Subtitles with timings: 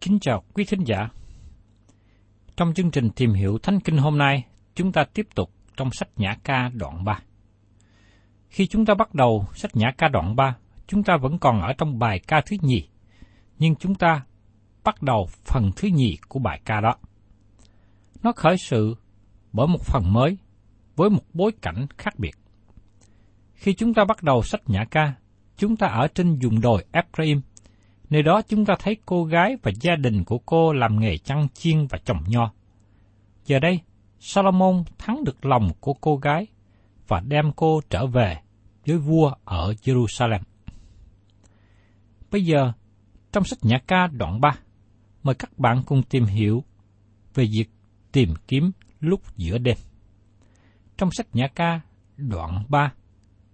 [0.00, 1.08] Kính chào quý thính giả.
[2.56, 6.08] Trong chương trình tìm hiểu Thánh Kinh hôm nay, chúng ta tiếp tục trong sách
[6.16, 7.20] Nhã Ca đoạn 3.
[8.48, 11.72] Khi chúng ta bắt đầu sách Nhã Ca đoạn 3, chúng ta vẫn còn ở
[11.78, 12.88] trong bài ca thứ nhì,
[13.58, 14.24] nhưng chúng ta
[14.84, 16.94] bắt đầu phần thứ nhì của bài ca đó.
[18.22, 18.96] Nó khởi sự
[19.52, 20.38] bởi một phần mới,
[20.96, 22.34] với một bối cảnh khác biệt.
[23.54, 25.14] Khi chúng ta bắt đầu sách Nhã Ca,
[25.56, 27.40] chúng ta ở trên vùng đồi Ephraim,
[28.10, 31.48] Nơi đó chúng ta thấy cô gái và gia đình của cô làm nghề chăn
[31.54, 32.52] chiên và trồng nho.
[33.46, 33.80] Giờ đây,
[34.20, 36.46] Solomon thắng được lòng của cô gái
[37.08, 38.36] và đem cô trở về
[38.86, 40.40] với vua ở Jerusalem.
[42.30, 42.72] Bây giờ,
[43.32, 44.50] trong sách Nhã ca đoạn 3,
[45.22, 46.64] mời các bạn cùng tìm hiểu
[47.34, 47.70] về việc
[48.12, 49.76] tìm kiếm lúc giữa đêm.
[50.98, 51.80] Trong sách Nhã ca
[52.16, 52.92] đoạn 3,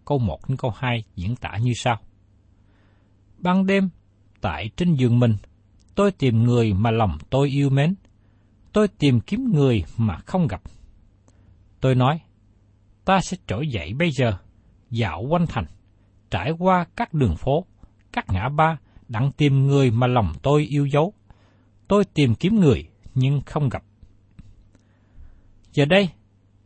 [0.04, 2.00] câu 1 đến câu 2 diễn tả như sau.
[3.38, 3.88] Ban đêm,
[4.42, 5.36] tại trên giường mình,
[5.94, 7.94] tôi tìm người mà lòng tôi yêu mến.
[8.72, 10.62] Tôi tìm kiếm người mà không gặp.
[11.80, 12.20] Tôi nói,
[13.04, 14.32] ta sẽ trỗi dậy bây giờ,
[14.91, 15.64] dạo quanh thành,
[16.30, 17.64] trải qua các đường phố,
[18.12, 21.12] các ngã ba, đặng tìm người mà lòng tôi yêu dấu.
[21.88, 23.82] Tôi tìm kiếm người, nhưng không gặp.
[25.72, 26.09] Giờ đây,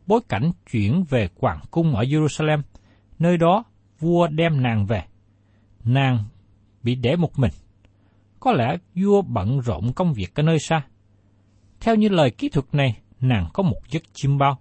[0.06, 2.62] bối cảnh chuyển về Hoàng cung ở Jerusalem,
[3.18, 3.64] nơi đó
[3.98, 5.04] vua đem nàng về.
[5.84, 6.24] Nàng
[6.82, 7.52] bị để một mình.
[8.40, 10.82] Có lẽ vua bận rộn công việc ở nơi xa.
[11.80, 14.58] Theo như lời kỹ thuật này, nàng có một giấc chim bao,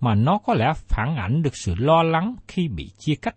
[0.00, 3.36] mà nó có lẽ phản ảnh được sự lo lắng khi bị chia cách.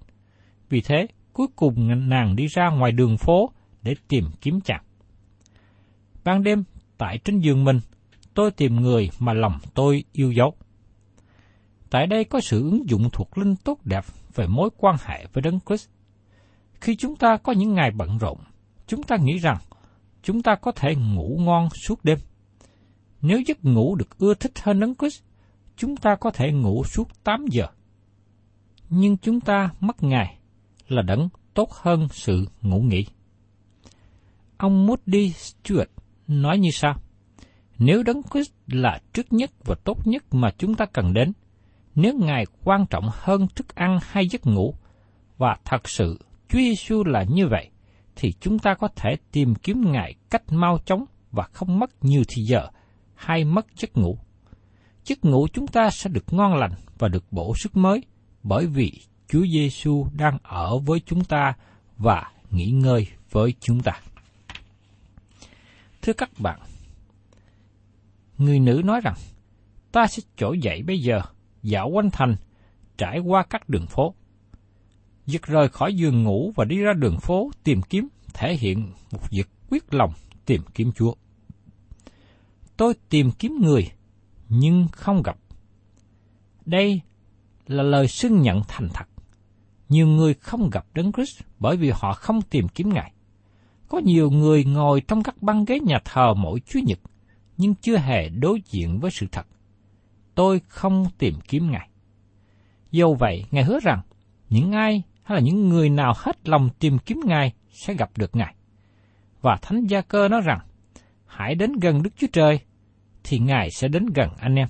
[0.69, 3.51] Vì thế, cuối cùng nàng đi ra ngoài đường phố
[3.81, 4.83] để tìm kiếm chàng.
[6.23, 6.63] Ban đêm,
[6.97, 7.79] tại trên giường mình,
[8.34, 10.53] tôi tìm người mà lòng tôi yêu dấu.
[11.90, 14.05] Tại đây có sự ứng dụng thuộc linh tốt đẹp
[14.35, 15.90] về mối quan hệ với Đấng Christ.
[16.81, 18.37] Khi chúng ta có những ngày bận rộn,
[18.87, 19.58] chúng ta nghĩ rằng
[20.23, 22.17] chúng ta có thể ngủ ngon suốt đêm.
[23.22, 25.22] Nếu giấc ngủ được ưa thích hơn Đấng Christ,
[25.78, 27.67] chúng ta có thể ngủ suốt 8 giờ.
[28.90, 30.37] Nhưng chúng ta mất ngày
[30.87, 33.05] là đấng tốt hơn sự ngủ nghỉ.
[34.58, 35.85] Ông Moody Stewart
[36.28, 36.96] nói như sau:
[37.78, 41.31] Nếu đấng Christ là trước nhất và tốt nhất mà chúng ta cần đến,
[41.96, 44.75] nếu Ngài quan trọng hơn thức ăn hay giấc ngủ,
[45.37, 47.70] và thật sự Chúa Giêsu là như vậy,
[48.15, 52.23] thì chúng ta có thể tìm kiếm Ngài cách mau chóng và không mất nhiều
[52.27, 52.67] thời giờ
[53.15, 54.17] hay mất giấc ngủ.
[55.05, 58.03] Giấc ngủ chúng ta sẽ được ngon lành và được bổ sức mới,
[58.43, 58.91] bởi vì
[59.27, 61.53] Chúa Giêsu đang ở với chúng ta
[61.97, 63.99] và nghỉ ngơi với chúng ta.
[66.01, 66.59] Thưa các bạn,
[68.37, 69.15] người nữ nói rằng,
[69.91, 71.21] ta sẽ trỗi dậy bây giờ,
[71.61, 72.35] dạo quanh thành,
[72.97, 74.15] trải qua các đường phố.
[75.25, 79.29] Việc rời khỏi giường ngủ và đi ra đường phố tìm kiếm thể hiện một
[79.29, 80.14] việc quyết lòng
[80.46, 81.14] tìm kiếm Chúa.
[82.78, 83.91] Tôi tìm kiếm người,
[84.49, 85.37] nhưng không gặp.
[86.66, 87.02] Đây
[87.67, 89.05] là lời xưng nhận thành thật.
[89.90, 93.14] Nhiều người không gặp Đấng Christ bởi vì họ không tìm kiếm Ngài.
[93.87, 96.99] Có nhiều người ngồi trong các băng ghế nhà thờ mỗi Chúa Nhật,
[97.58, 99.47] nhưng chưa hề đối diện với sự thật.
[100.35, 101.90] Tôi không tìm kiếm Ngài.
[102.91, 104.02] Dẫu vậy, Ngài hứa rằng,
[104.49, 108.35] những ai hay là những người nào hết lòng tìm kiếm Ngài sẽ gặp được
[108.35, 108.55] Ngài.
[109.41, 110.59] Và Thánh Gia Cơ nói rằng,
[111.25, 112.59] hãy đến gần Đức Chúa Trời,
[113.23, 114.67] thì Ngài sẽ đến gần anh em.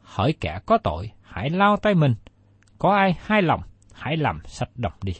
[0.00, 2.14] Hỏi kẻ có tội, hãy lao tay mình.
[2.78, 3.60] Có ai hai lòng,
[3.92, 5.12] hãy làm sạch đồng đi.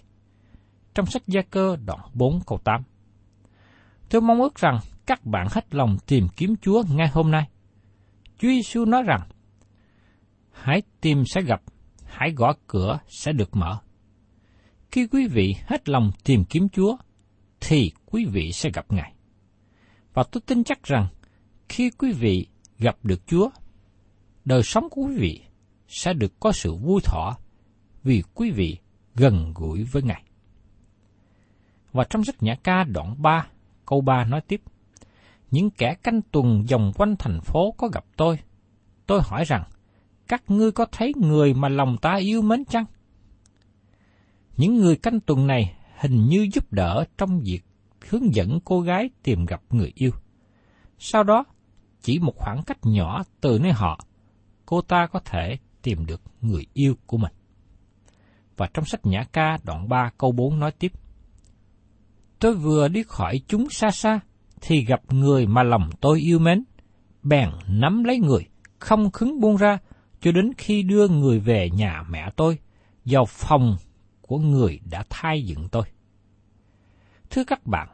[0.95, 2.83] Trong sách Gia Cơ đoạn 4 câu 8
[4.11, 7.49] Tôi mong ước rằng các bạn hết lòng tìm kiếm Chúa ngay hôm nay.
[8.39, 9.21] Chúa Giêsu nói rằng,
[10.53, 11.63] hãy tìm sẽ gặp,
[12.05, 13.79] hãy gõ cửa sẽ được mở.
[14.95, 16.97] Khi quý vị hết lòng tìm kiếm Chúa,
[17.61, 19.15] thì quý vị sẽ gặp Ngài.
[20.13, 21.09] Và tôi tin chắc rằng,
[21.69, 22.47] khi quý vị
[22.79, 23.51] gặp được Chúa,
[24.45, 25.41] đời sống của quý vị
[25.89, 27.35] sẽ được có sự vui thỏa
[28.03, 28.77] vì quý vị
[29.15, 30.23] gần gũi với Ngài.
[31.93, 33.47] Và trong sách Nhã ca đoạn 3,
[33.87, 34.63] câu 3 nói tiếp,
[35.51, 38.39] Những kẻ canh tuần vòng quanh thành phố có gặp tôi.
[39.07, 39.65] Tôi hỏi rằng,
[40.29, 42.85] các ngươi có thấy người mà lòng ta yêu mến chăng?
[44.57, 47.61] Những người canh tuần này hình như giúp đỡ trong việc
[48.11, 50.11] hướng dẫn cô gái tìm gặp người yêu.
[50.99, 51.45] Sau đó,
[52.03, 54.01] chỉ một khoảng cách nhỏ từ nơi họ,
[54.67, 57.33] cô ta có thể tìm được người yêu của mình.
[58.57, 60.93] Và trong sách Nhã ca đoạn 3 câu 4 nói tiếp.
[62.39, 64.21] Tôi vừa đi khỏi chúng xa xa,
[64.61, 66.65] thì gặp người mà lòng tôi yêu mến,
[67.23, 68.47] bèn nắm lấy người,
[68.79, 69.79] không khứng buông ra,
[70.21, 72.59] cho đến khi đưa người về nhà mẹ tôi,
[73.05, 73.77] vào phòng
[74.29, 75.85] của người đã thay dựng tôi.
[77.31, 77.89] Thưa các bạn,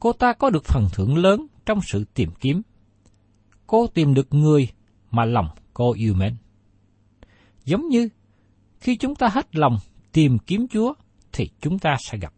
[0.00, 2.62] cô ta có được phần thưởng lớn trong sự tìm kiếm.
[3.66, 4.68] Cô tìm được người
[5.10, 6.36] mà lòng cô yêu mến.
[7.64, 8.08] Giống như
[8.80, 9.76] khi chúng ta hết lòng
[10.12, 10.94] tìm kiếm Chúa
[11.32, 12.34] thì chúng ta sẽ gặp.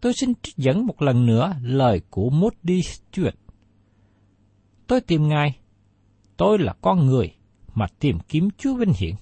[0.00, 3.36] Tôi xin trích dẫn một lần nữa lời của Moody Stewart.
[4.86, 5.56] Tôi tìm Ngài.
[6.36, 7.34] Tôi là con người
[7.74, 9.14] mà tìm kiếm Chúa Vinh Hiển.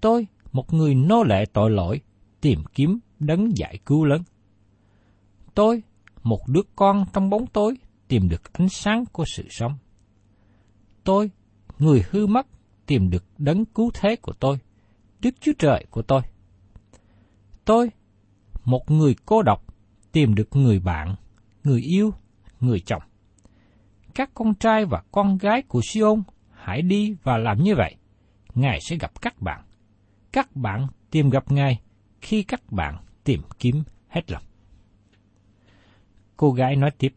[0.00, 2.00] Tôi, một người nô lệ tội lỗi,
[2.40, 4.22] tìm kiếm đấng giải cứu lớn.
[5.54, 5.82] Tôi,
[6.22, 7.74] một đứa con trong bóng tối,
[8.08, 9.72] tìm được ánh sáng của sự sống.
[11.04, 11.30] Tôi,
[11.78, 12.46] người hư mất,
[12.86, 14.58] tìm được đấng cứu thế của tôi,
[15.20, 16.22] Đức Chúa Trời của tôi.
[17.64, 17.90] Tôi,
[18.64, 19.64] một người cô độc,
[20.12, 21.14] tìm được người bạn,
[21.64, 22.14] người yêu,
[22.60, 23.02] người chồng.
[24.14, 27.96] Các con trai và con gái của Siôn hãy đi và làm như vậy.
[28.54, 29.64] Ngài sẽ gặp các bạn.
[30.32, 31.80] Các bạn tìm gặp Ngài
[32.20, 34.42] khi các bạn tìm kiếm hết lòng.
[36.36, 37.14] Cô gái nói tiếp,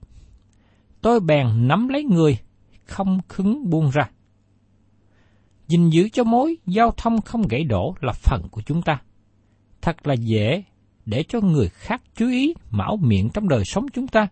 [1.01, 2.37] tôi bèn nắm lấy người,
[2.85, 4.09] không khứng buông ra.
[5.67, 9.01] gìn giữ cho mối giao thông không gãy đổ là phần của chúng ta.
[9.81, 10.63] Thật là dễ
[11.05, 14.27] để cho người khác chú ý mão miệng trong đời sống chúng ta.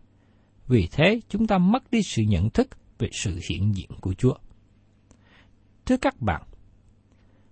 [0.68, 2.68] Vì thế chúng ta mất đi sự nhận thức
[3.00, 4.34] về sự hiện diện của Chúa.
[5.86, 6.42] Thưa các bạn,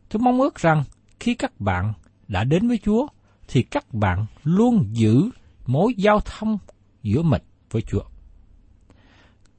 [0.09, 0.83] tôi mong ước rằng
[1.21, 1.93] khi các bạn
[2.27, 3.07] đã đến với Chúa,
[3.47, 5.29] thì các bạn luôn giữ
[5.65, 6.57] mối giao thông
[7.03, 8.03] giữa mình với Chúa.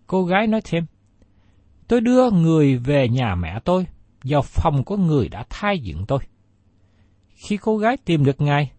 [0.06, 0.86] Cô gái nói thêm,
[1.88, 3.86] tôi đưa người về nhà mẹ tôi,
[4.24, 6.18] vào phòng của người đã thai dựng tôi.
[7.28, 8.72] Khi cô gái tìm được Ngài,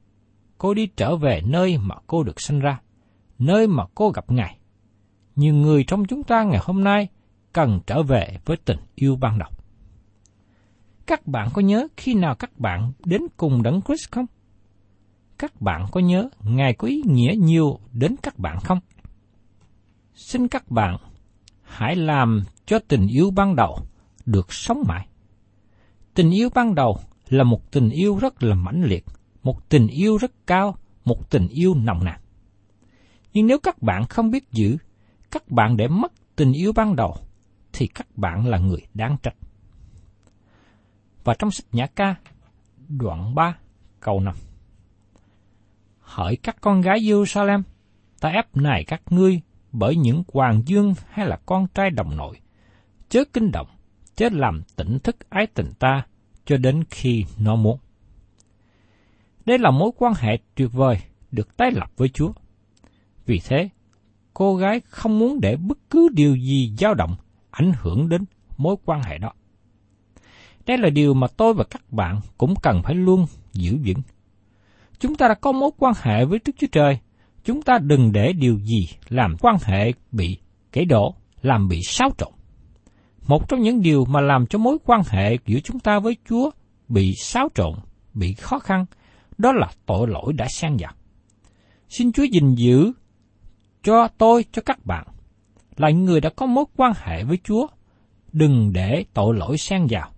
[0.58, 2.82] cô đi trở về nơi mà cô được sinh ra,
[3.40, 4.58] nơi mà cô gặp Ngài.
[5.36, 7.08] Nhiều người trong chúng ta ngày hôm nay
[7.54, 9.50] cần trở về với tình yêu ban đầu.
[11.06, 14.26] Các bạn có nhớ khi nào các bạn đến cùng Đấng Christ không?
[15.38, 18.80] Các bạn có nhớ Ngài có ý nghĩa nhiều đến các bạn không?
[20.14, 20.98] Xin các bạn
[21.62, 23.80] hãy làm cho tình yêu ban đầu
[24.26, 25.08] được sống mãi.
[26.14, 26.98] Tình yêu ban đầu
[27.30, 29.06] là một tình yêu rất là mãnh liệt,
[29.44, 32.20] một tình yêu rất cao, một tình yêu nồng nàn.
[33.34, 34.78] Nhưng nếu các bạn không biết giữ,
[35.32, 37.18] các bạn để mất tình yêu ban đầu,
[37.74, 39.36] thì các bạn là người đáng trách.
[41.24, 42.16] Và trong sách Nhã ca,
[42.90, 43.58] đoạn 3,
[44.00, 44.36] câu 5.
[46.00, 47.62] Hỏi các con gái Jerusalem,
[48.20, 52.40] ta ép này các ngươi bởi những hoàng dương hay là con trai đồng nội,
[53.10, 53.68] chớ kinh động,
[54.16, 56.06] chớ làm tỉnh thức ái tình ta
[56.46, 57.78] cho đến khi nó muốn.
[59.46, 60.98] Đây là mối quan hệ tuyệt vời
[61.32, 62.32] được tái lập với Chúa.
[63.26, 63.70] Vì thế,
[64.34, 67.16] cô gái không muốn để bất cứ điều gì dao động
[67.52, 68.26] ảnh hưởng đến
[68.58, 69.34] mối quan hệ đó.
[70.66, 74.02] Đây là điều mà tôi và các bạn cũng cần phải luôn giữ vững.
[75.00, 77.00] Chúng ta đã có mối quan hệ với Đức Chúa Trời,
[77.44, 80.38] chúng ta đừng để điều gì làm quan hệ bị
[80.72, 82.32] kể đổ, làm bị xáo trộn.
[83.28, 86.52] Một trong những điều mà làm cho mối quan hệ giữa chúng ta với Chúa
[86.90, 87.74] bị xáo trộn,
[88.14, 88.86] bị khó khăn,
[89.38, 90.92] đó là tội lỗi đã sang vào.
[91.90, 92.92] Xin Chúa gìn giữ
[93.84, 95.08] cho tôi, cho các bạn,
[95.78, 97.68] là những người đã có mối quan hệ với Chúa,
[98.32, 100.10] đừng để tội lỗi sang vào,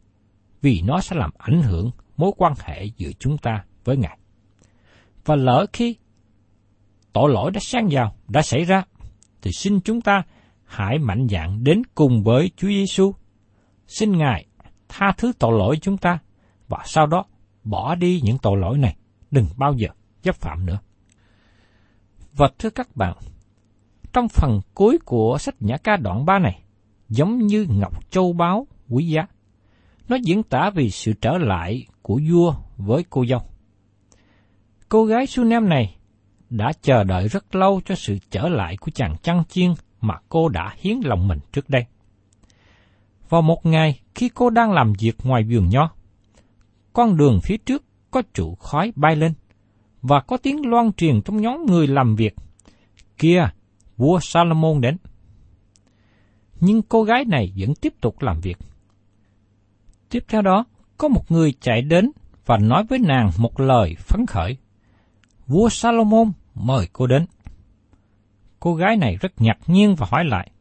[0.62, 4.18] vì nó sẽ làm ảnh hưởng mối quan hệ giữa chúng ta với Ngài.
[5.26, 5.96] Và lỡ khi
[7.14, 8.84] tội lỗi đã sang vào, đã xảy ra,
[9.42, 10.24] thì xin chúng ta
[10.66, 13.14] hãy mạnh dạn đến cùng với Chúa Giêsu.
[13.88, 14.46] Xin Ngài
[14.90, 16.20] tha thứ tội lỗi chúng ta
[16.68, 17.26] và sau đó
[17.64, 18.96] bỏ đi những tội lỗi này,
[19.32, 19.88] đừng bao giờ
[20.24, 20.80] chấp phạm nữa.
[22.34, 23.18] Và thưa các bạn,
[24.14, 26.62] trong phần cuối của sách Nhã ca đoạn 3 này,
[27.10, 29.28] giống như ngọc châu báu quý giá.
[30.10, 33.42] Nó diễn tả về sự trở lại của vua với cô dâu.
[34.90, 35.96] Cô gái Sunem này
[36.50, 40.50] đã chờ đợi rất lâu cho sự trở lại của chàng chăn chiên mà cô
[40.50, 41.86] đã hiến lòng mình trước đây.
[43.30, 45.92] Vào một ngày, khi cô đang làm việc ngoài vườn nho,
[46.94, 49.34] con đường phía trước có trụ khói bay lên,
[50.02, 52.36] và có tiếng loan truyền trong nhóm người làm việc.
[53.18, 53.50] Kia,
[53.98, 54.98] vua Salomon đến.
[56.60, 58.58] Nhưng cô gái này vẫn tiếp tục làm việc.
[60.10, 60.66] Tiếp theo đó,
[60.98, 62.12] có một người chạy đến
[62.46, 64.58] và nói với nàng một lời phấn khởi.
[65.48, 67.26] Vua Salomon mời cô đến.
[68.60, 70.52] Cô gái này rất ngạc nhiên và hỏi lại.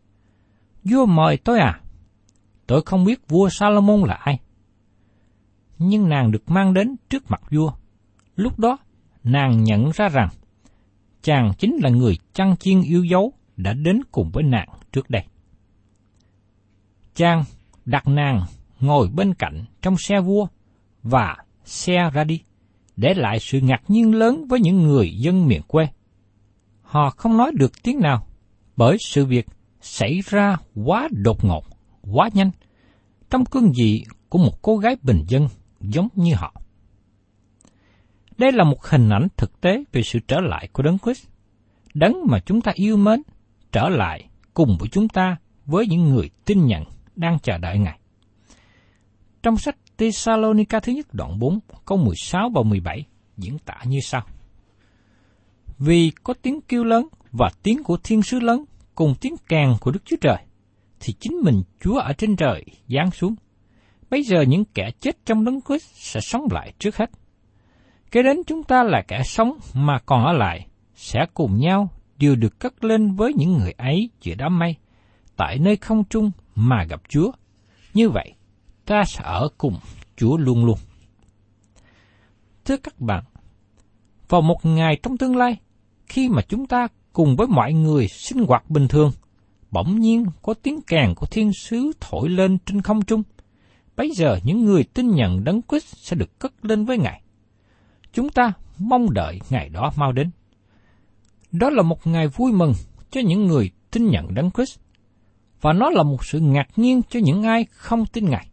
[0.84, 1.80] Vua mời tôi à?
[2.66, 4.40] Tôi không biết vua Salomon là ai.
[5.78, 7.72] Nhưng nàng được mang đến trước mặt vua.
[8.36, 8.78] Lúc đó,
[9.24, 10.28] nàng nhận ra rằng
[11.22, 15.24] chàng chính là người chăn chiên yêu dấu đã đến cùng với nàng trước đây.
[17.14, 17.44] Chàng
[17.84, 18.42] đặt nàng
[18.86, 20.46] ngồi bên cạnh trong xe vua
[21.02, 22.40] và xe ra đi,
[22.96, 25.88] để lại sự ngạc nhiên lớn với những người dân miền quê.
[26.82, 28.26] Họ không nói được tiếng nào,
[28.76, 29.46] bởi sự việc
[29.80, 31.64] xảy ra quá đột ngột,
[32.12, 32.50] quá nhanh,
[33.30, 35.48] trong cương vị của một cô gái bình dân
[35.80, 36.60] giống như họ.
[38.38, 41.26] Đây là một hình ảnh thực tế về sự trở lại của Đấng Christ,
[41.94, 43.22] đấng mà chúng ta yêu mến,
[43.72, 45.36] trở lại cùng với chúng ta
[45.66, 46.84] với những người tin nhận
[47.16, 47.98] đang chờ đợi Ngài.
[49.44, 54.22] Trong sách Thessalonica thứ nhất đoạn 4, câu 16 và 17 diễn tả như sau.
[55.78, 59.90] Vì có tiếng kêu lớn và tiếng của thiên sứ lớn cùng tiếng càng của
[59.90, 60.36] Đức Chúa Trời,
[61.00, 63.34] thì chính mình Chúa ở trên trời giáng xuống.
[64.10, 67.10] Bây giờ những kẻ chết trong đấng Christ sẽ sống lại trước hết.
[68.10, 72.36] Kế đến chúng ta là kẻ sống mà còn ở lại, sẽ cùng nhau đều
[72.36, 74.76] được cất lên với những người ấy giữa đám mây,
[75.36, 77.32] tại nơi không trung mà gặp Chúa.
[77.94, 78.34] Như vậy,
[78.86, 79.76] ta sẽ ở cùng
[80.16, 80.78] Chúa luôn luôn.
[82.64, 83.24] Thưa các bạn,
[84.28, 85.56] vào một ngày trong tương lai,
[86.06, 89.12] khi mà chúng ta cùng với mọi người sinh hoạt bình thường,
[89.70, 93.22] bỗng nhiên có tiếng kèn của thiên sứ thổi lên trên không trung.
[93.96, 97.22] Bây giờ những người tin nhận đấng Christ sẽ được cất lên với Ngài.
[98.12, 100.30] Chúng ta mong đợi ngày đó mau đến.
[101.52, 102.72] Đó là một ngày vui mừng
[103.10, 104.78] cho những người tin nhận đấng Christ,
[105.60, 108.48] và nó là một sự ngạc nhiên cho những ai không tin Ngài.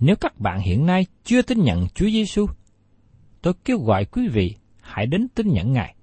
[0.00, 2.46] Nếu các bạn hiện nay chưa tin nhận Chúa Giêsu,
[3.42, 5.94] tôi kêu gọi quý vị hãy đến tin nhận Ngài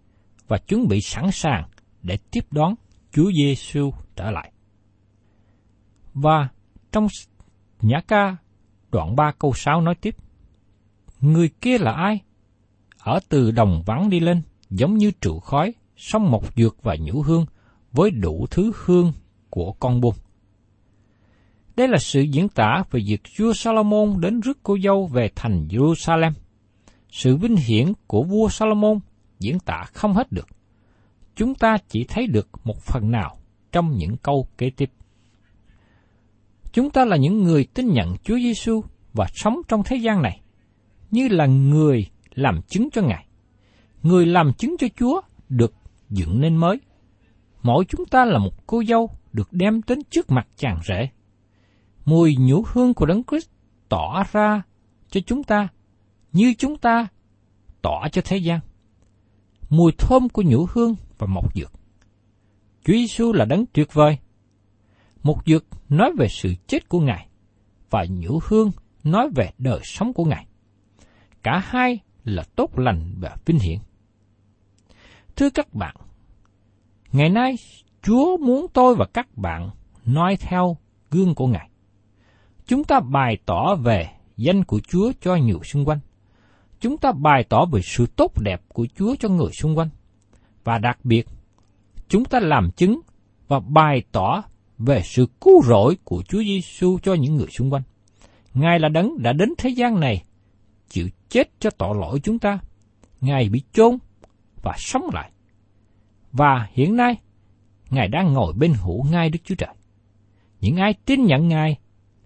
[0.48, 1.70] và chuẩn bị sẵn sàng
[2.04, 2.76] để tiếp đón
[3.12, 4.52] Chúa Giêsu trở lại.
[6.14, 6.50] Và
[6.92, 7.08] trong
[7.82, 8.38] Nhã ca
[8.92, 10.16] đoạn 3 câu 6 nói tiếp,
[11.22, 12.20] Người kia là ai?
[13.00, 17.22] Ở từ đồng vắng đi lên, giống như trụ khói, sông mộc dược và nhũ
[17.22, 17.46] hương,
[17.92, 19.14] với đủ thứ hương
[19.50, 20.16] của con buông.
[21.76, 25.68] Đây là sự diễn tả về việc vua Salomon đến rước cô dâu về thành
[25.70, 26.32] Jerusalem.
[27.10, 29.00] Sự vinh hiển của vua Salomon
[29.40, 30.48] diễn tả không hết được.
[31.36, 33.38] Chúng ta chỉ thấy được một phần nào
[33.72, 34.92] trong những câu kế tiếp.
[36.74, 38.82] Chúng ta là những người tin nhận Chúa Giêsu
[39.14, 40.42] và sống trong thế gian này,
[41.12, 43.26] như là người làm chứng cho Ngài.
[44.04, 45.74] Người làm chứng cho Chúa được
[46.10, 46.80] dựng nên mới.
[47.64, 51.10] Mỗi chúng ta là một cô dâu được đem đến trước mặt chàng rể.
[52.06, 53.50] Mùi nhũ hương của Đấng Christ
[53.90, 54.62] tỏ ra
[55.10, 55.68] cho chúng ta
[56.32, 57.08] như chúng ta
[57.82, 58.60] tỏ cho thế gian.
[59.70, 61.72] Mùi thơm của nhũ hương và mộc dược.
[62.84, 64.18] Chúa Giêsu là đấng tuyệt vời.
[65.24, 67.28] Mộc dược nói về sự chết của Ngài
[67.90, 68.72] và nhũ hương
[69.04, 70.46] nói về đời sống của Ngài.
[71.44, 73.80] Cả hai là tốt lành và vinh hiển.
[75.36, 75.96] Thưa các bạn,
[77.12, 77.56] ngày nay
[78.02, 79.70] Chúa muốn tôi và các bạn
[80.06, 80.78] nói theo
[81.12, 81.71] gương của Ngài.
[82.68, 86.00] Chúng ta bày tỏ về danh của Chúa cho nhiều xung quanh.
[86.80, 89.90] Chúng ta bày tỏ về sự tốt đẹp của Chúa cho người xung quanh.
[90.64, 91.28] Và đặc biệt,
[92.08, 93.00] chúng ta làm chứng
[93.48, 94.44] và bày tỏ
[94.78, 97.84] về sự cứu rỗi của Chúa Giêsu cho những người xung quanh.
[98.54, 100.24] Ngài là đấng đã đến thế gian này,
[100.90, 102.60] chịu chết cho tội lỗi chúng ta.
[103.22, 103.98] Ngài bị chôn
[104.62, 105.32] và sống lại.
[106.32, 107.16] Và hiện nay,
[107.90, 109.74] Ngài đang ngồi bên hữu ngai Đức Chúa Trời.
[110.62, 111.78] Những ai tin nhận Ngài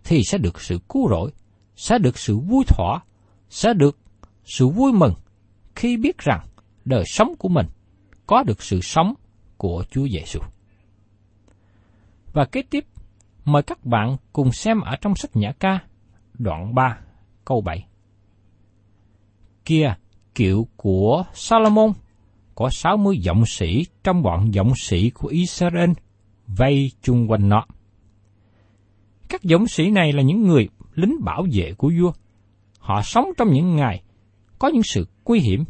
[0.05, 1.31] thì sẽ được sự cứu rỗi,
[1.75, 2.99] sẽ được sự vui thỏa,
[3.49, 3.97] sẽ được
[4.43, 5.13] sự vui mừng
[5.75, 6.45] khi biết rằng
[6.85, 7.65] đời sống của mình
[8.27, 9.13] có được sự sống
[9.57, 10.39] của Chúa Giêsu.
[12.33, 12.85] Và kế tiếp,
[13.45, 15.79] mời các bạn cùng xem ở trong sách Nhã ca,
[16.33, 16.97] đoạn 3,
[17.45, 17.87] câu 7.
[19.65, 19.95] Kia,
[20.35, 21.93] kiệu của Salomon
[22.55, 25.91] có 60 giọng sĩ trong bọn giọng sĩ của Israel
[26.47, 27.65] vây chung quanh nó.
[29.29, 32.11] Các dũng sĩ này là những người lính bảo vệ của vua.
[32.79, 34.03] Họ sống trong những ngày
[34.59, 35.63] có những sự nguy hiểm.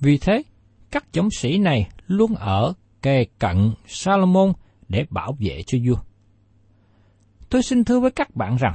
[0.00, 0.42] Vì thế,
[0.90, 2.72] các dũng sĩ này luôn ở
[3.02, 4.52] kề cận Salomon
[4.88, 5.96] để bảo vệ cho vua.
[7.50, 8.74] Tôi xin thưa với các bạn rằng,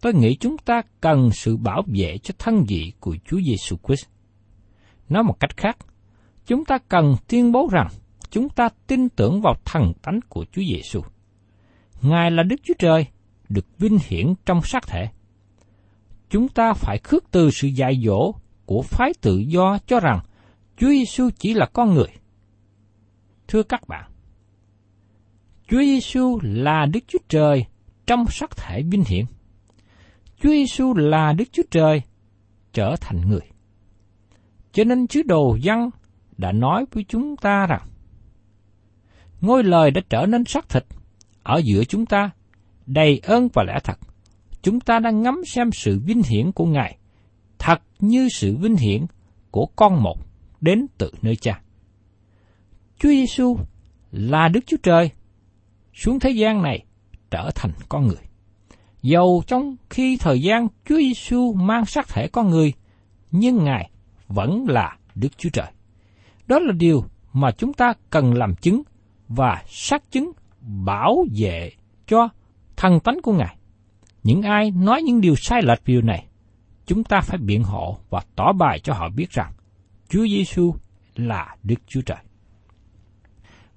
[0.00, 4.06] tôi nghĩ chúng ta cần sự bảo vệ cho thân vị của Chúa Giêsu Christ.
[5.08, 5.76] Nói một cách khác,
[6.46, 7.88] chúng ta cần tuyên bố rằng
[8.30, 11.00] chúng ta tin tưởng vào thần tánh của Chúa Giêsu.
[12.02, 13.06] Ngài là Đức Chúa Trời,
[13.48, 15.08] được vinh hiển trong xác thể.
[16.30, 18.34] Chúng ta phải khước từ sự dạy dỗ
[18.66, 20.20] của phái tự do cho rằng
[20.76, 22.08] Chúa Giêsu chỉ là con người.
[23.48, 24.10] Thưa các bạn,
[25.68, 27.64] Chúa Giêsu là Đức Chúa Trời
[28.06, 29.24] trong sắc thể vinh hiển.
[30.42, 32.02] Chúa Giêsu là Đức Chúa Trời
[32.72, 33.40] trở thành người.
[34.72, 35.90] Cho nên chứa đồ văn
[36.38, 37.88] đã nói với chúng ta rằng
[39.40, 40.84] ngôi lời đã trở nên xác thịt
[41.46, 42.30] ở giữa chúng ta,
[42.86, 43.98] đầy ơn và lẽ thật.
[44.62, 46.98] Chúng ta đang ngắm xem sự vinh hiển của Ngài,
[47.58, 49.06] thật như sự vinh hiển
[49.50, 50.18] của con một
[50.60, 51.60] đến từ nơi cha.
[52.98, 53.56] Chúa Giêsu
[54.12, 55.10] là Đức Chúa Trời
[55.94, 56.84] xuống thế gian này
[57.30, 58.22] trở thành con người.
[59.02, 62.72] Dầu trong khi thời gian Chúa Giêsu mang sắc thể con người,
[63.30, 63.90] nhưng Ngài
[64.28, 65.72] vẫn là Đức Chúa Trời.
[66.46, 68.82] Đó là điều mà chúng ta cần làm chứng
[69.28, 70.32] và xác chứng
[70.66, 71.72] bảo vệ
[72.06, 72.28] cho
[72.76, 73.56] thần tánh của Ngài.
[74.22, 76.26] Những ai nói những điều sai lệch điều này,
[76.86, 79.52] chúng ta phải biện hộ và tỏ bài cho họ biết rằng
[80.08, 80.74] Chúa Giêsu
[81.14, 82.18] là Đức Chúa Trời.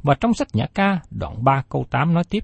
[0.04, 2.44] Và trong sách Nhã ca đoạn 3 câu 8 nói tiếp,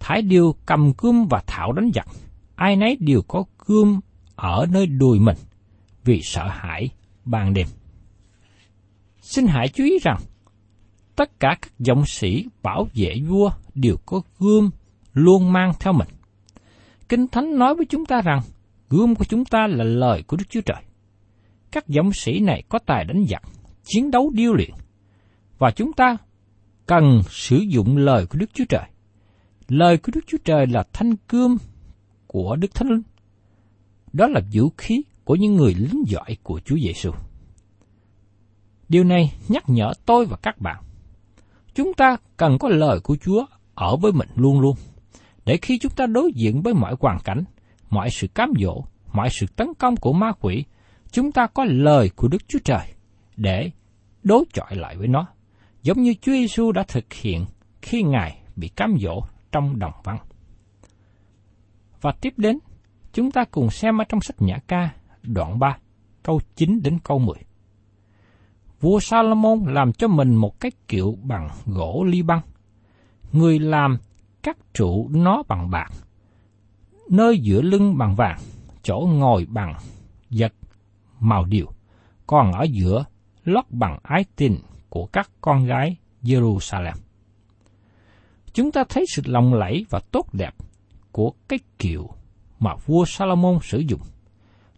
[0.00, 2.06] Thái điều cầm cơm và thảo đánh giặc,
[2.54, 4.00] ai nấy đều có cơm
[4.36, 5.36] ở nơi đùi mình,
[6.04, 6.90] vì sợ hãi
[7.24, 7.66] ban đêm.
[9.20, 10.18] Xin hãy chú ý rằng,
[11.20, 14.70] tất cả các dòng sĩ bảo vệ vua đều có gươm
[15.12, 16.08] luôn mang theo mình.
[17.08, 18.40] Kinh Thánh nói với chúng ta rằng,
[18.90, 20.82] gươm của chúng ta là lời của Đức Chúa Trời.
[21.70, 23.42] Các dòng sĩ này có tài đánh giặc,
[23.84, 24.70] chiến đấu điêu luyện,
[25.58, 26.16] và chúng ta
[26.86, 28.84] cần sử dụng lời của Đức Chúa Trời.
[29.68, 31.56] Lời của Đức Chúa Trời là thanh cương
[32.26, 33.02] của Đức Thánh Linh.
[34.12, 37.10] Đó là vũ khí của những người lính giỏi của Chúa Giêsu.
[38.88, 40.84] Điều này nhắc nhở tôi và các bạn.
[41.80, 44.76] Chúng ta cần có lời của Chúa ở với mình luôn luôn,
[45.44, 47.44] để khi chúng ta đối diện với mọi hoàn cảnh,
[47.90, 50.64] mọi sự cám dỗ, mọi sự tấn công của ma quỷ,
[51.10, 52.86] chúng ta có lời của Đức Chúa Trời
[53.36, 53.70] để
[54.22, 55.26] đối chọi lại với nó,
[55.82, 57.44] giống như Chúa Giêsu đã thực hiện
[57.82, 60.18] khi Ngài bị cám dỗ trong đồng văn.
[62.00, 62.58] Và tiếp đến,
[63.12, 64.90] chúng ta cùng xem ở trong sách Nhã ca,
[65.22, 65.78] đoạn 3,
[66.22, 67.36] câu 9 đến câu 10
[68.80, 72.40] vua Salomon làm cho mình một cái kiệu bằng gỗ ly băng.
[73.32, 73.98] Người làm
[74.42, 75.90] các trụ nó bằng bạc,
[77.10, 78.38] nơi giữa lưng bằng vàng,
[78.82, 79.74] chỗ ngồi bằng
[80.30, 80.52] vật
[81.20, 81.66] màu điều,
[82.26, 83.04] còn ở giữa
[83.44, 84.56] lót bằng ái tình
[84.88, 86.94] của các con gái Jerusalem.
[88.52, 90.54] Chúng ta thấy sự lộng lẫy và tốt đẹp
[91.12, 92.08] của cái kiệu
[92.58, 94.00] mà vua Salomon sử dụng.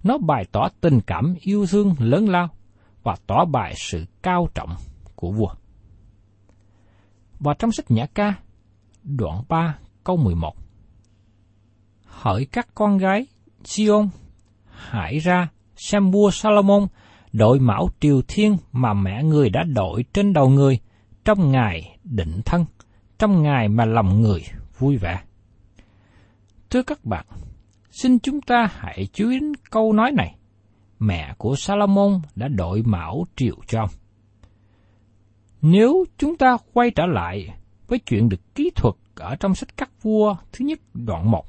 [0.03, 2.49] Nó bày tỏ tình cảm yêu thương lớn lao
[3.03, 4.77] và tỏ bài sự cao trọng
[5.15, 5.55] của vua.
[7.41, 8.35] Và trong sách Nhã ca,
[9.03, 10.55] đoạn 3 câu 11.
[12.05, 13.27] Hỡi các con gái
[13.65, 14.09] Sion,
[14.71, 16.87] hãy ra xem vua Salomon
[17.33, 20.79] đội mão triều thiên mà mẹ người đã đội trên đầu người
[21.25, 22.65] trong ngày định thân,
[23.19, 24.43] trong ngày mà lòng người
[24.79, 25.21] vui vẻ.
[26.71, 27.27] Thưa các bạn,
[27.91, 29.39] xin chúng ta hãy chú ý
[29.71, 30.35] câu nói này
[31.03, 33.91] mẹ của Salomon đã đội mão triệu cho ông.
[35.63, 37.55] Nếu chúng ta quay trở lại
[37.89, 41.45] với chuyện được kỹ thuật ở trong sách các vua thứ nhất đoạn 1.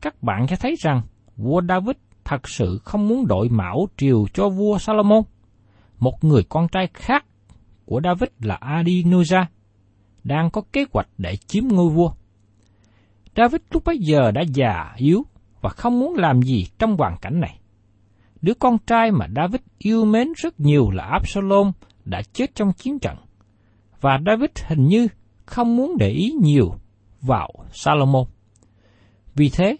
[0.00, 1.02] Các bạn sẽ thấy rằng
[1.36, 5.22] vua David thật sự không muốn đội mão triều cho vua Salomon.
[5.98, 7.24] Một người con trai khác
[7.84, 9.44] của David là Adinoja
[10.24, 12.12] đang có kế hoạch để chiếm ngôi vua.
[13.36, 15.22] David lúc bấy giờ đã già yếu
[15.60, 17.58] và không muốn làm gì trong hoàn cảnh này.
[18.44, 21.72] Đứa con trai mà David yêu mến rất nhiều là Absalom
[22.04, 23.16] đã chết trong chiến trận.
[24.00, 25.08] Và David hình như
[25.46, 26.74] không muốn để ý nhiều
[27.20, 28.24] vào Salomon.
[29.34, 29.76] Vì thế,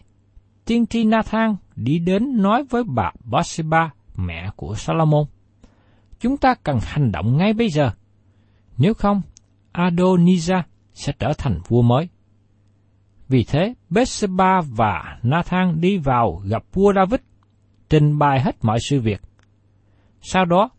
[0.64, 5.24] tiên tri Nathan đi đến nói với bà Bathsheba, mẹ của Salomon.
[6.20, 7.90] Chúng ta cần hành động ngay bây giờ.
[8.78, 9.22] Nếu không,
[9.72, 10.62] Adonijah
[10.94, 12.08] sẽ trở thành vua mới.
[13.28, 17.20] Vì thế, Bathsheba và Nathan đi vào gặp vua David,
[17.90, 19.22] trình bày hết mọi sự việc.
[20.20, 20.70] Sau đó,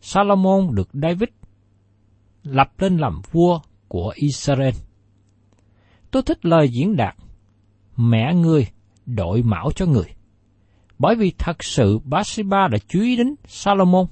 [0.00, 1.28] Salomon được David
[2.42, 4.74] lập lên làm vua của Israel.
[6.10, 7.16] Tôi thích lời diễn đạt,
[7.96, 8.66] mẹ người
[9.06, 10.14] đội mão cho người.
[10.98, 14.06] Bởi vì thật sự Bathsheba đã chú ý đến Salomon,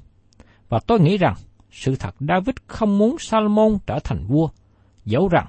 [0.68, 1.34] và tôi nghĩ rằng
[1.70, 4.48] sự thật David không muốn Salomon trở thành vua,
[5.04, 5.46] dẫu rằng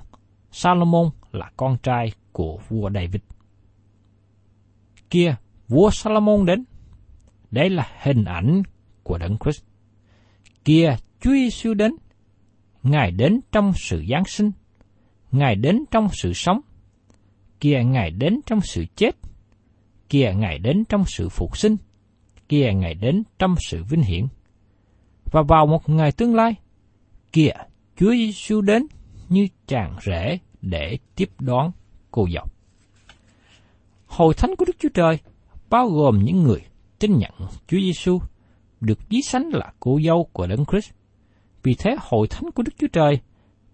[0.51, 3.21] Salomon là con trai của vua David.
[5.09, 5.35] Kia,
[5.71, 6.63] vua Salomon đến.
[7.51, 8.63] Đây là hình ảnh
[9.03, 9.63] của Đấng Christ.
[10.65, 11.95] Kia, Chúa Giêsu đến.
[12.83, 14.51] Ngài đến trong sự Giáng sinh.
[15.31, 16.61] Ngài đến trong sự sống.
[17.59, 19.15] Kia, Ngài đến trong sự chết.
[20.09, 21.75] Kia, Ngài đến trong sự phục sinh.
[22.49, 24.27] Kia, Ngài đến trong sự vinh hiển.
[25.25, 26.55] Và vào một ngày tương lai,
[27.31, 27.51] kia,
[27.95, 28.87] Chúa Giêsu đến
[29.29, 31.71] như chàng rễ để tiếp đón
[32.11, 32.45] cô dâu.
[34.07, 35.19] Hội thánh của Đức Chúa Trời
[35.71, 36.61] bao gồm những người
[36.99, 37.31] tin nhận
[37.67, 38.19] Chúa Giêsu
[38.81, 40.91] được ví sánh là cô dâu của Đấng Christ.
[41.63, 43.21] Vì thế hội thánh của Đức Chúa Trời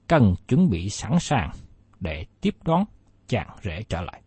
[0.08, 1.52] cần chuẩn bị sẵn sàng
[2.00, 2.86] để tiếp đón
[3.28, 4.22] chàng rể trở lại.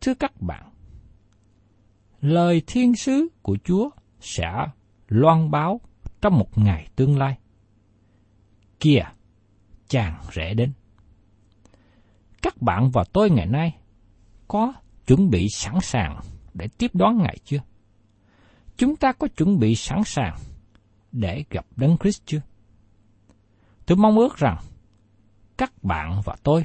[0.00, 0.70] Thưa các bạn,
[2.20, 4.52] lời thiên sứ của Chúa sẽ
[5.08, 5.80] loan báo
[6.20, 7.38] trong một ngày tương lai.
[8.80, 9.04] Kìa,
[9.88, 10.72] chàng rể đến.
[12.42, 13.76] Các bạn và tôi ngày nay
[14.48, 14.72] có
[15.06, 16.20] chuẩn bị sẵn sàng
[16.54, 17.60] để tiếp đón Ngài chưa?
[18.76, 20.36] Chúng ta có chuẩn bị sẵn sàng
[21.12, 22.40] để gặp Đấng Christ chưa?
[23.86, 24.56] Tôi mong ước rằng
[25.56, 26.64] các bạn và tôi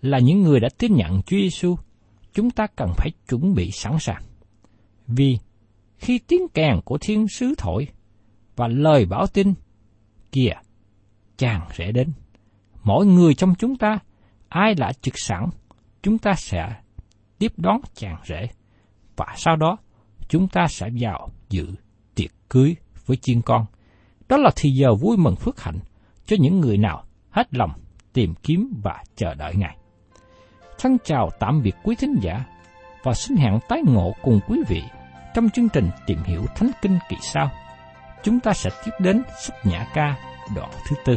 [0.00, 1.76] là những người đã tiếp nhận Chúa Giêsu,
[2.32, 4.22] chúng ta cần phải chuẩn bị sẵn sàng.
[5.06, 5.38] Vì
[5.98, 7.88] khi tiếng kèn của thiên sứ thổi
[8.56, 9.54] và lời báo tin,
[10.32, 10.54] kìa,
[11.36, 12.12] chàng sẽ đến.
[12.82, 13.98] Mỗi người trong chúng ta,
[14.48, 15.48] ai đã trực sẵn,
[16.02, 16.76] chúng ta sẽ
[17.44, 18.48] tiếp đón chàng rể.
[19.16, 19.76] Và sau đó,
[20.28, 21.66] chúng ta sẽ vào dự
[22.14, 22.76] tiệc cưới
[23.06, 23.66] với chiên con.
[24.28, 25.78] Đó là thì giờ vui mừng phước hạnh
[26.26, 27.70] cho những người nào hết lòng
[28.12, 29.76] tìm kiếm và chờ đợi Ngài.
[30.78, 32.44] Thân chào tạm biệt quý thính giả
[33.02, 34.82] và xin hẹn tái ngộ cùng quý vị
[35.34, 37.50] trong chương trình tìm hiểu Thánh Kinh kỳ sau.
[38.22, 40.16] Chúng ta sẽ tiếp đến sách Nhã Ca
[40.56, 41.16] đoạn thứ tư.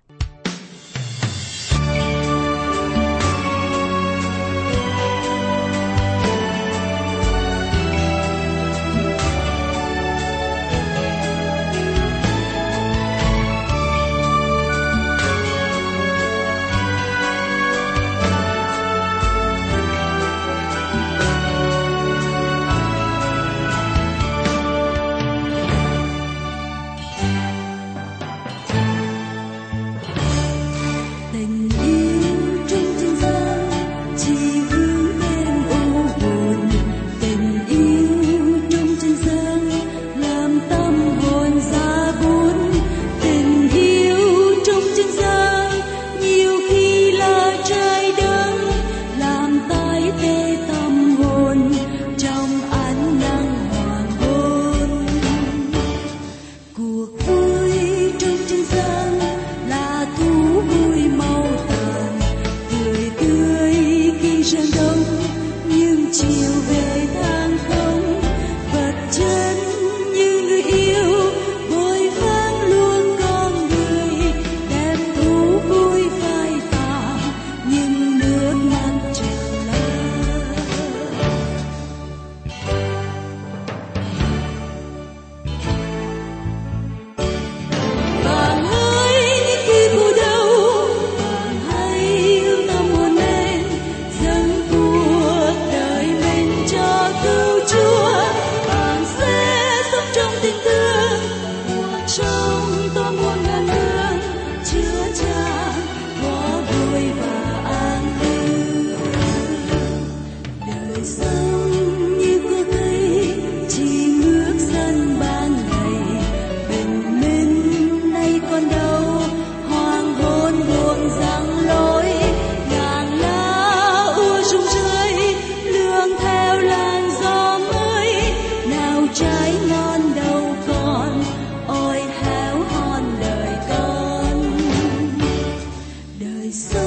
[136.51, 136.80] Missão.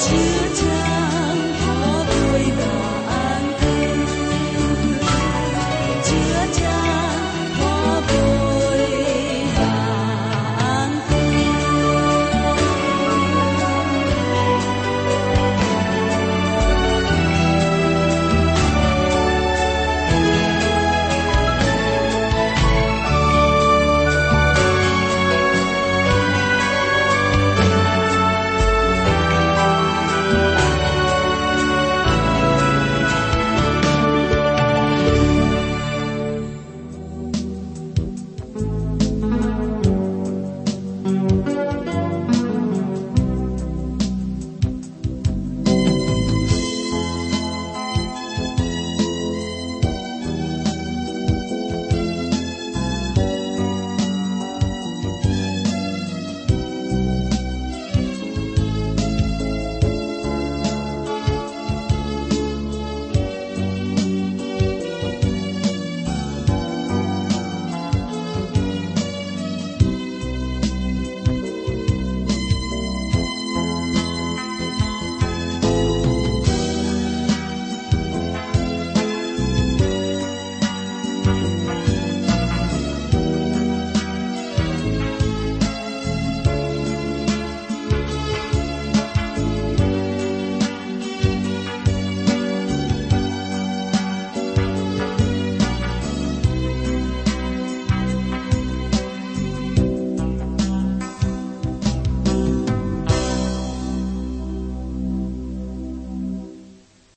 [0.00, 0.49] 情。